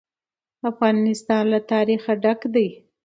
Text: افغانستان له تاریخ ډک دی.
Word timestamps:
افغانستان 0.69 1.43
له 1.53 1.59
تاریخ 1.71 2.03
ډک 2.23 2.39
دی. 2.53 2.67